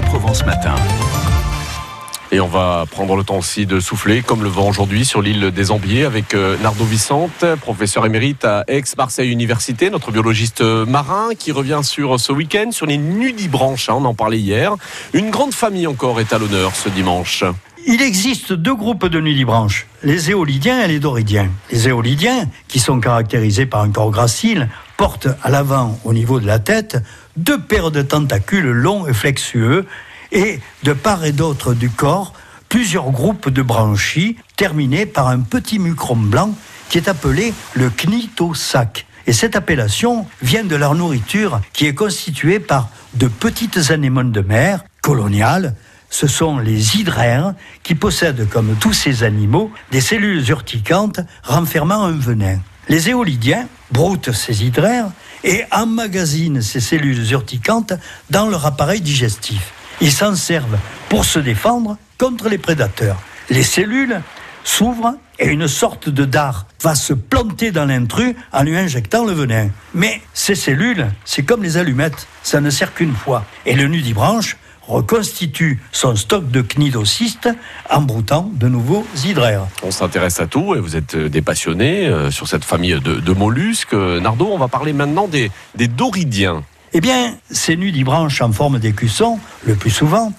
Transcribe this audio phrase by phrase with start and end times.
[0.00, 0.74] Bleu Provence Matin.
[2.32, 5.50] Et on va prendre le temps aussi de souffler, comme le vent aujourd'hui, sur l'île
[5.50, 11.50] des Ambiers avec euh, Nardo Vicente, professeur émérite à Aix-Marseille Université, notre biologiste marin qui
[11.50, 14.76] revient sur ce week-end, sur les nudibranches, hein, on en parlait hier.
[15.12, 17.44] Une grande famille encore est à l'honneur ce dimanche.
[17.86, 21.50] Il existe deux groupes de nudibranches, les éolidiens et les doridiens.
[21.72, 26.46] Les éolidiens, qui sont caractérisés par un corps gracile, portent à l'avant, au niveau de
[26.46, 26.98] la tête,
[27.40, 29.86] deux paires de tentacules longs et flexueux
[30.30, 32.34] et de part et d'autre du corps
[32.68, 36.54] plusieurs groupes de branchies terminés par un petit mucrome blanc
[36.88, 39.06] qui est appelé le knitosac.
[39.26, 44.40] Et cette appellation vient de leur nourriture qui est constituée par de petites anémones de
[44.40, 45.74] mer coloniales.
[46.10, 52.18] Ce sont les hydraires qui possèdent, comme tous ces animaux, des cellules urticantes renfermant un
[52.18, 52.58] venin.
[52.88, 55.10] Les éolidiens broutent ces hydraires
[55.44, 57.94] et emmagasinent ces cellules urticantes
[58.30, 59.72] dans leur appareil digestif.
[60.00, 63.20] Ils s'en servent pour se défendre contre les prédateurs.
[63.50, 64.20] Les cellules
[64.64, 69.32] s'ouvrent et une sorte de dard va se planter dans l'intrus en lui injectant le
[69.32, 69.68] venin.
[69.94, 73.44] Mais ces cellules, c'est comme les allumettes, ça ne sert qu'une fois.
[73.66, 74.56] Et le nudibranche
[74.90, 77.48] reconstitue son stock de cnidocystes
[77.88, 79.66] en broutant de nouveaux hydraires.
[79.82, 83.94] On s'intéresse à tout et vous êtes des passionnés euh, sur cette famille de, mollusques.
[83.94, 86.62] Nardo, on va parler maintenant des, des doridiens.
[86.92, 90.32] Eh bien, ces nudibranches en forme d'écusson, le plus souvent,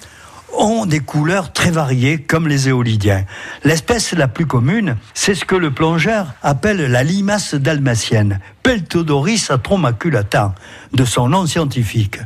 [0.52, 3.24] ont des couleurs très variées comme les éolidiens.
[3.64, 10.54] L'espèce la plus commune, c'est ce que le plongeur appelle la limace dalmatienne, Peltodoris atromaculata,
[10.92, 12.18] de son nom scientifique.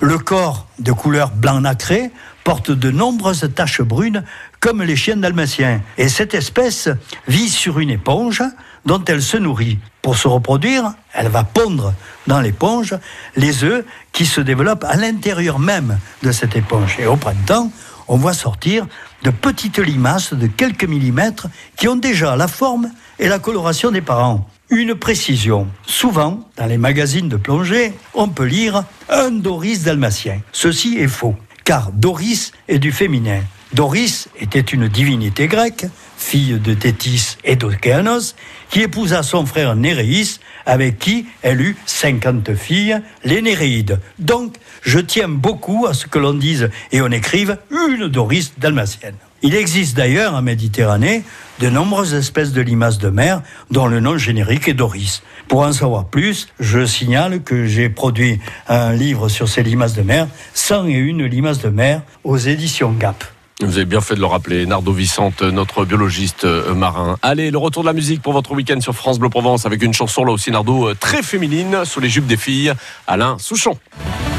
[0.00, 2.10] Le corps de couleur blanc nacré
[2.44, 4.24] porte de nombreuses taches brunes
[4.60, 5.82] comme les chiens dalmatiens.
[5.98, 6.88] Et cette espèce
[7.28, 8.42] vit sur une éponge
[8.86, 9.78] dont elle se nourrit.
[10.02, 11.92] Pour se reproduire, elle va pondre
[12.26, 12.96] dans l'éponge
[13.36, 16.96] les œufs qui se développent à l'intérieur même de cette éponge.
[16.98, 17.70] Et au printemps,
[18.08, 18.86] on voit sortir
[19.22, 24.00] de petites limaces de quelques millimètres qui ont déjà la forme et la coloration des
[24.00, 24.48] parents.
[24.70, 25.68] Une précision.
[25.86, 30.40] Souvent, dans les magazines de plongée, on peut lire un Doris dalmatien.
[30.52, 33.42] Ceci est faux, car Doris est du féminin.
[33.72, 35.86] Doris était une divinité grecque,
[36.20, 38.34] fille de Thétis et d'Océanos,
[38.70, 43.98] qui épousa son frère Néréis, avec qui elle eut 50 filles, les Néréides.
[44.18, 49.16] Donc, je tiens beaucoup à ce que l'on dise et on écrive une Doris dalmatienne.
[49.42, 51.24] Il existe d'ailleurs en Méditerranée
[51.60, 55.22] de nombreuses espèces de limaces de mer dont le nom générique est Doris.
[55.48, 58.38] Pour en savoir plus, je signale que j'ai produit
[58.68, 63.24] un livre sur ces limaces de mer, 101 limaces de mer, aux éditions GAP.
[63.62, 67.18] Vous avez bien fait de le rappeler, Nardo Vicente, notre biologiste euh, marin.
[67.20, 69.92] Allez, le retour de la musique pour votre week-end sur France Bleu Provence avec une
[69.92, 72.72] chanson là aussi, Nardo, euh, très féminine, sous les jupes des filles,
[73.06, 73.78] Alain Souchon.